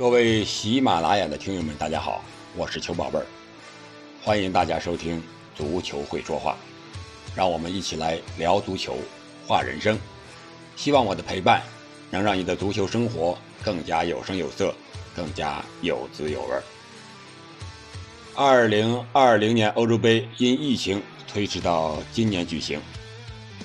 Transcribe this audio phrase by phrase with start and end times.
[0.00, 2.24] 各位喜马拉雅的听友们，大家好，
[2.56, 3.26] 我是球宝贝儿，
[4.22, 5.22] 欢迎大家收听
[5.54, 6.56] 足球会说话，
[7.36, 8.96] 让我们一起来聊足球，
[9.46, 9.98] 话人生。
[10.74, 11.62] 希望我的陪伴
[12.08, 14.74] 能让你的足球生活更加有声有色，
[15.14, 16.56] 更加有滋有味。
[18.34, 22.80] 二零二零年欧洲杯因疫情推迟到今年举行，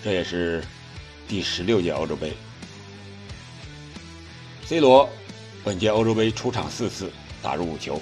[0.03, 0.61] 这也是
[1.29, 2.33] 第十六届欧洲杯。
[4.65, 5.09] C 罗
[5.65, 7.11] 本届欧洲杯出场四次，
[7.41, 7.99] 打入五球，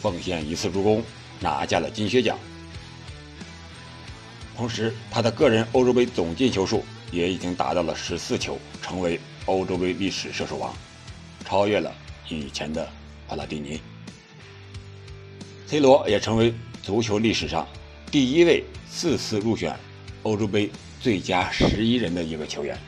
[0.00, 1.02] 奉献一次助攻，
[1.40, 2.38] 拿下了金靴奖。
[4.56, 10.72] 同时，他的个人欧洲杯总进球数也已经达到了十四球，成为欧洲杯历史射手王，
[11.44, 11.92] 超越了
[12.28, 12.88] 以前的
[13.26, 13.80] 帕拉蒂尼。
[15.66, 17.66] C 罗也成为足球历史上
[18.08, 19.76] 第一位四次入选
[20.22, 22.78] 欧洲杯最佳十一人的一个球员，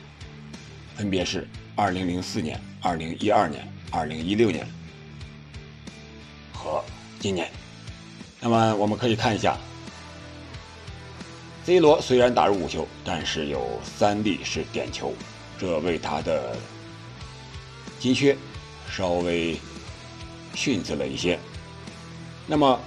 [0.95, 2.57] 分别是2004年。
[2.85, 3.65] 二零一二年、
[3.95, 4.67] 二零一六年
[6.51, 6.83] 和
[7.19, 7.47] 今年，
[8.39, 9.55] 那么我们可以看一下
[11.63, 15.13] ，C 罗虽然打入五球，但是有三粒是点球，
[15.59, 16.57] 这为他的
[17.99, 18.35] 金靴
[18.89, 19.59] 稍微
[20.55, 21.37] 逊色了一些。
[22.47, 22.79] 那么，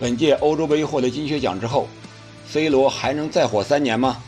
[0.00, 1.88] 本届欧洲杯获得金靴奖之后
[2.48, 4.20] ，C 罗还能再火三年吗？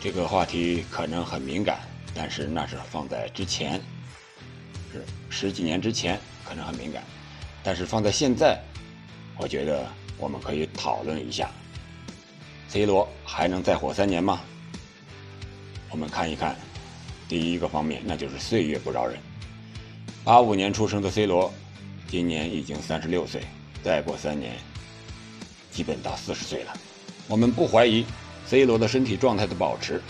[0.00, 1.80] 这个话题可能很敏感。
[2.16, 3.82] 但是那是放在之前，
[4.94, 7.02] 是十几年之前，可能很敏感。
[7.64, 8.60] 但是放在现在，
[9.36, 9.84] 我觉得
[10.18, 11.50] 我们可以讨论一下
[12.68, 14.40] ：C 罗还能再火三年吗？
[15.90, 16.56] 我们看一看，
[17.28, 19.18] 第一个方面，那就是岁月不饶人。
[20.22, 21.52] 八五年出生的 C 罗，
[22.08, 23.42] 今年已经三十六岁，
[23.82, 24.54] 再过三年，
[25.72, 26.72] 基本到四十岁了。
[27.26, 28.06] 我们不怀疑
[28.46, 30.00] C 罗的身体状态的保持，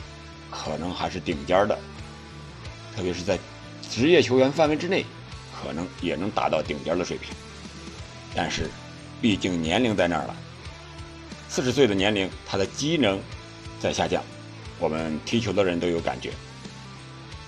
[0.50, 1.78] 可能还是顶尖的。
[2.94, 3.38] 特别是在
[3.90, 5.04] 职业球员范围之内，
[5.52, 7.34] 可能也能达到顶尖的水平。
[8.34, 8.68] 但是，
[9.20, 10.36] 毕竟年龄在那儿了，
[11.48, 13.20] 四十岁的年龄，他的机能
[13.80, 14.22] 在下降。
[14.78, 16.30] 我们踢球的人都有感觉。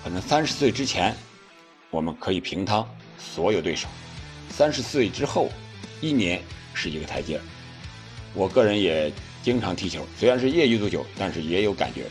[0.05, 1.15] 可能三十岁之前，
[1.91, 2.85] 我们可以平摊
[3.19, 3.89] 所有对手；
[4.49, 5.51] 三十岁之后，
[6.01, 6.41] 一年
[6.75, 7.41] 是一个台阶。
[8.33, 9.13] 我个人也
[9.43, 12.05] 经常踢球，虽然是业余足球，但是也有感觉。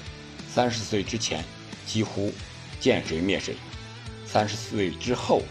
[0.54, 1.44] 三十岁之前，
[1.86, 2.34] 几乎。
[2.78, 3.56] 见谁灭谁，
[4.36, 5.42] 三十岁之后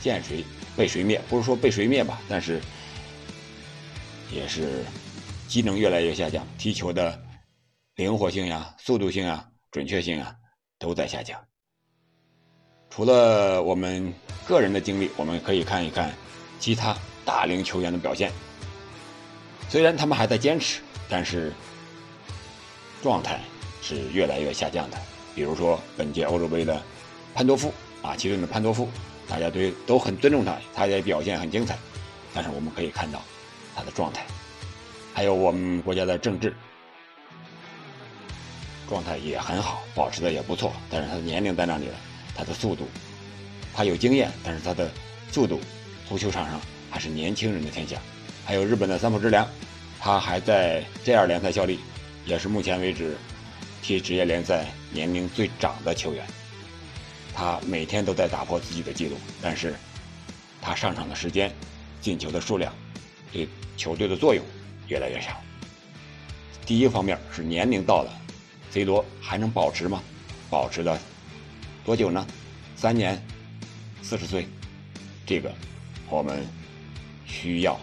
[0.00, 0.44] 见谁
[0.76, 2.60] 被谁灭，不是说被谁灭吧，但是
[4.32, 4.84] 也是
[5.46, 7.16] 机能越来越下降，踢球的
[7.94, 10.34] 灵活性呀、速度性啊、准确性啊
[10.80, 11.40] 都在下降。
[12.90, 14.12] 除了我们
[14.44, 16.12] 个人的经历，我们可以看一看
[16.58, 16.92] 其他
[17.24, 18.32] 大龄球员的表现。
[19.68, 21.52] 虽然他们还在坚持，但是
[23.00, 23.40] 状态。
[23.80, 24.98] 是越来越下降的。
[25.38, 26.82] 比如说本届欧洲杯的
[27.32, 27.72] 潘多夫
[28.02, 28.88] 啊，其中的潘多夫，
[29.28, 31.78] 大家对都很尊重他，他也表现很精彩。
[32.34, 33.22] 但是我们可以看到
[33.76, 34.26] 他的状态，
[35.14, 36.52] 还有我们国家的政治
[38.88, 40.72] 状态也很好，保持的也不错。
[40.90, 41.94] 但是他的年龄在那里了，
[42.34, 42.88] 他的速度，
[43.72, 44.90] 他有经验，但是他的
[45.30, 45.60] 速度，
[46.08, 46.60] 足球场上
[46.90, 47.96] 还是年轻人的天下。
[48.44, 49.46] 还有日本的三浦知良，
[50.00, 51.78] 他还在 J 二联赛效力，
[52.26, 53.16] 也是目前为止。
[53.80, 56.26] 踢职业联赛年龄最长的球员，
[57.34, 59.74] 他每天都在打破自己的记录，但是，
[60.60, 61.54] 他上场的时间、
[62.00, 62.72] 进球的数量，
[63.32, 64.44] 对球队的作用
[64.88, 65.30] 越来越小。
[66.66, 68.12] 第一方面是年龄到了
[68.70, 70.02] ，C 罗还能保持吗？
[70.50, 70.98] 保持了
[71.84, 72.26] 多久呢？
[72.76, 73.22] 三年，
[74.02, 74.46] 四十岁，
[75.26, 75.52] 这个
[76.08, 76.46] 我们
[77.26, 77.78] 需要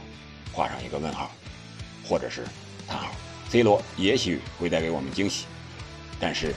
[0.51, 1.31] 画上一个问号，
[2.07, 2.45] 或者是
[2.87, 3.11] 叹号。
[3.49, 5.45] C 罗也许会带给我们惊喜。
[6.19, 6.53] 但是，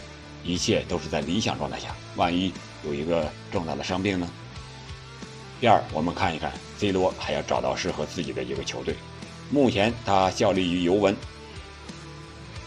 [0.49, 1.95] 一切都是在理想状态下。
[2.17, 2.51] 万一
[2.83, 4.27] 有一个重大的伤病呢？
[5.61, 8.95] 第二，我们看一看 C 罗还要找到适合自己的一个球队。
[9.51, 11.15] 目前他效力于尤文，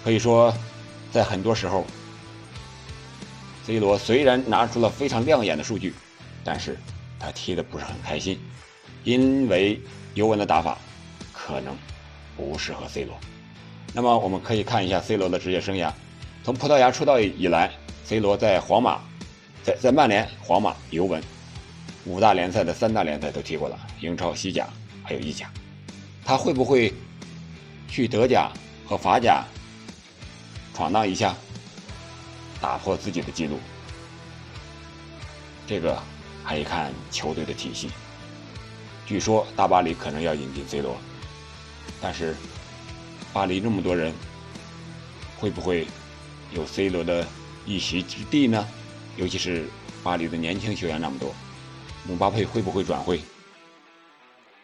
[0.04, 0.54] 可以说，
[1.12, 1.84] 在很多时候
[3.66, 5.96] ，C 罗虽然拿出了非常亮眼的数据，
[6.44, 6.78] 但是
[7.20, 8.40] 他踢的不是很开心，
[9.04, 9.82] 因为
[10.14, 10.78] 尤文的打法
[11.34, 11.76] 可能
[12.38, 13.18] 不适合 C 罗。
[13.92, 15.92] 那么，我们可以看一下 C 罗的职业生涯。
[16.44, 17.72] 从葡萄牙出道以来
[18.04, 19.00] ，C 罗在皇马、
[19.64, 21.22] 在在曼联、皇马、尤文
[22.04, 24.68] 五大联赛的三大联赛都踢过了，英超、西甲
[25.04, 25.48] 还有意甲。
[26.26, 26.92] 他会不会
[27.88, 28.52] 去德甲
[28.88, 29.44] 和法甲
[30.74, 31.36] 闯荡一下，
[32.60, 33.60] 打破自己的记录？
[35.68, 35.96] 这个
[36.44, 37.92] 还得看球队的体系。
[39.06, 40.98] 据说大巴黎可能要引进 C 罗，
[42.02, 42.36] 但是
[43.32, 44.12] 巴黎那么多人，
[45.38, 45.86] 会不会？
[46.54, 47.26] 有 C 罗的
[47.66, 48.68] 一席之地呢，
[49.18, 49.66] 尤其是
[50.04, 51.34] 巴黎的年轻球员那么多，
[52.08, 53.22] 姆巴佩会不会转会？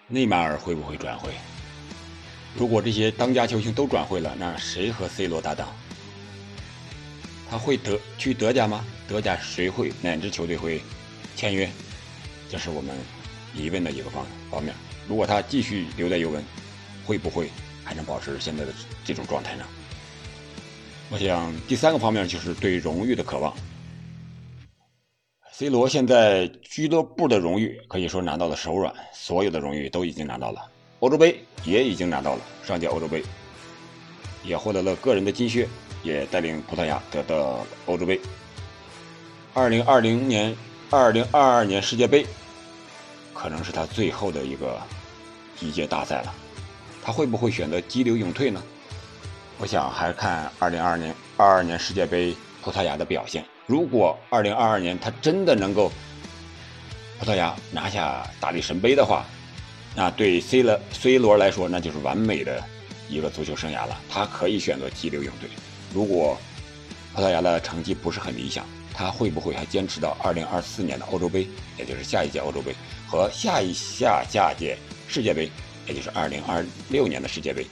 [0.07, 1.31] 内马尔会不会转会？
[2.55, 5.67] 如果这些当家球星都转会了，那谁和 C 罗搭档？
[7.49, 8.83] 他会德去德甲吗？
[9.07, 10.81] 德甲谁会哪支球队会
[11.35, 11.69] 签约？
[12.49, 12.95] 这是我们
[13.53, 14.73] 疑问的一个方方面。
[15.07, 16.43] 如果他继续留在尤文，
[17.05, 17.49] 会不会
[17.85, 18.73] 还能保持现在的
[19.05, 19.65] 这种状态呢？
[21.09, 23.53] 我想第三个方面就是对荣誉的渴望。
[25.51, 30.61] C 罗现在俱乐部的荣誉可以说拿到了手软，所有的荣誉都已经拿到了，
[30.99, 33.23] 欧洲杯也已经拿到了，上届欧洲杯
[34.43, 35.67] 也获得了个人的金靴。
[36.03, 38.17] 也带领葡萄牙得到欧洲杯。
[39.53, 40.55] 二零二零年、
[40.91, 42.25] 二零二二年世界杯，
[43.33, 44.79] 可能是他最后的一个
[45.59, 46.33] 一届大赛了。
[47.03, 48.63] 他会不会选择激流勇退呢？
[49.59, 53.43] 我想还看二零二二年、二二年世界杯葡萄牙的表现。
[53.65, 55.91] 如果二零二二年他真的能够
[57.19, 59.25] 葡萄牙拿下大力神杯的话，
[59.95, 62.63] 那对 C 了 C 罗来说，那就是完美的
[63.09, 63.99] 一个足球生涯了。
[64.07, 65.49] 他可以选择激流勇退。
[65.91, 66.37] 如果
[67.15, 68.63] 葡萄牙的成绩不是很理想，
[68.93, 71.47] 他会不会还坚持到2024年的欧洲杯，
[71.79, 72.75] 也就是下一届欧洲杯
[73.07, 74.77] 和下一下下届
[75.07, 75.49] 世界杯，
[75.87, 77.65] 也就是2026年的世界杯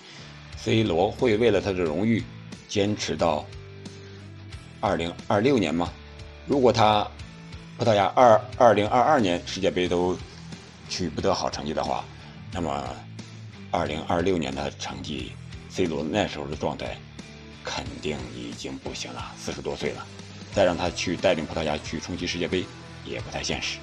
[0.58, 2.24] ？C 罗会为了他的荣誉
[2.68, 3.46] 坚持到
[4.82, 5.92] 2026年吗？
[6.48, 7.08] 如果他
[7.78, 10.18] 葡萄牙二2022年世界杯都
[10.90, 12.04] 取不得好成绩的话，
[12.52, 12.96] 那么
[13.72, 15.32] 2026年的成绩
[15.70, 16.98] ，C 罗那时候的状态。
[17.68, 20.06] 肯定已经不行了，四十多岁了，
[20.54, 22.64] 再让他去带领葡萄牙去冲击世界杯
[23.04, 23.80] 也不太现实。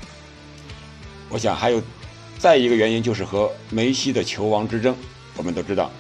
[1.28, 1.82] 我想还有
[2.38, 4.96] 再一个原因就是和梅西的球王之争。
[5.36, 5.90] 我们都知道，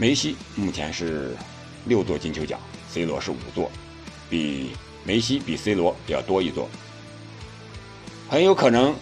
[0.00, 1.36] 梅西目前是
[1.84, 2.58] 六座金球奖
[2.88, 3.70] ，C 罗是五座，
[4.30, 4.70] 比
[5.04, 6.70] 梅西比 C 罗要多一座。
[8.26, 8.96] 很有可能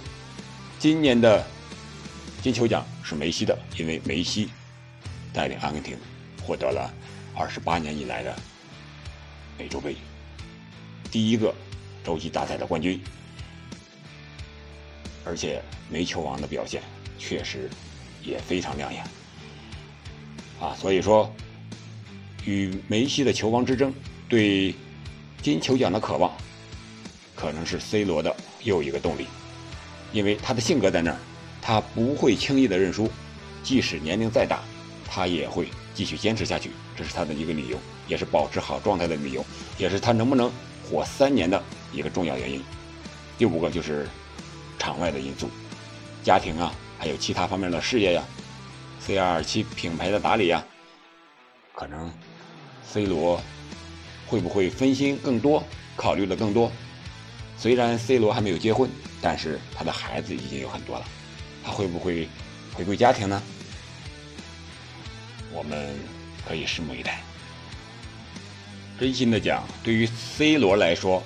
[0.81, 1.47] 今年的
[2.43, 4.51] 金球奖是梅西的，因为梅西
[5.33, 5.97] 带领阿根廷
[6.43, 6.93] 获得了。
[7.33, 8.37] 二十八年以来的
[9.57, 9.95] 美洲杯
[11.13, 11.55] 第一个
[12.03, 13.01] 洲际大赛的冠军，
[15.25, 16.83] 而且梅球王的表现
[17.21, 17.71] 确实
[18.25, 19.05] 也非常亮眼
[20.61, 20.75] 啊！
[20.79, 21.33] 所以说，
[22.45, 23.93] 与梅西的球王之争，
[24.29, 24.75] 对
[25.43, 26.33] 金球奖的渴望，
[27.35, 29.27] 可能是 C 罗的又一个动力，
[30.13, 31.19] 因为他的性格在那儿，
[31.61, 33.11] 他不会轻易的认输，
[33.63, 34.61] 即使年龄再大，
[35.09, 35.69] 他也会。
[35.95, 37.77] 继续坚持下去，这是他的一个理由，
[38.07, 39.45] 也是保持好状态的理由，
[39.79, 40.49] 也是他能不能
[40.89, 41.61] 火三年的
[41.93, 42.63] 一个重要原因。
[43.37, 44.07] 第五个就是
[44.79, 45.51] 场外的因素，
[46.23, 48.23] 家庭啊，还有其他方面的事业呀
[49.01, 50.65] ，C R 七品牌的打理呀，
[51.75, 52.13] 可能
[52.87, 53.41] C 罗
[54.27, 55.63] 会不会分心更多，
[55.97, 56.71] 考虑的更多？
[57.57, 58.89] 虽然 C 罗还没有结婚，
[59.21, 61.05] 但是他的孩子已经有很多了，
[61.65, 62.29] 他会不会
[62.73, 63.43] 回归家庭呢？
[65.53, 65.95] 我们
[66.47, 67.21] 可以拭目以待。
[69.01, 71.23] 真心的讲，对于 C 罗来说，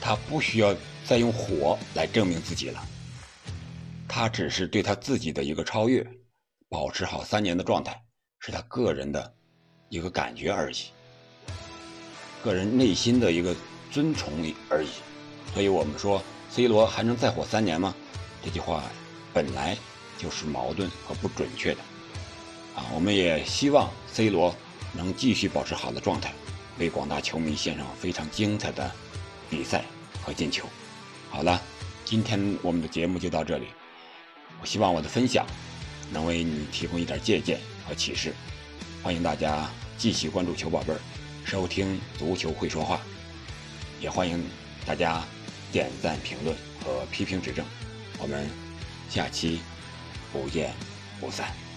[0.00, 0.74] 他不需要
[1.04, 2.82] 再用火来证明自己了。
[4.08, 6.04] 他只是对他自己的一个超越，
[6.70, 8.00] 保持好三年的状态，
[8.38, 9.34] 是他个人的
[9.88, 10.76] 一个感觉而已，
[12.44, 13.54] 个人内心的一个
[13.90, 14.32] 尊崇
[14.68, 14.88] 而已。
[15.52, 17.92] 所以我们说，C 罗还能再火三年吗？
[18.44, 18.84] 这句话
[19.34, 19.76] 本来
[20.16, 21.80] 就是矛盾和不准确的。
[22.76, 24.54] 啊，我们也希望 C 罗
[24.92, 26.32] 能继续保持好的状态，
[26.78, 28.88] 为广大球迷献上非常精彩的
[29.50, 29.84] 比赛
[30.22, 30.68] 和进球。
[31.30, 31.60] 好了，
[32.04, 33.66] 今天我们的节目就到这里。
[34.60, 35.44] 我希望我的分享
[36.10, 38.34] 能为你提供一点借鉴和启示。
[39.02, 41.00] 欢迎大家继续关注球宝贝儿，
[41.44, 43.00] 收听足球会说话。
[44.00, 44.44] 也欢迎
[44.84, 45.24] 大家
[45.70, 47.64] 点赞、评论和批评指正。
[48.18, 48.48] 我们
[49.08, 49.60] 下期
[50.32, 50.72] 不见
[51.20, 51.69] 不散。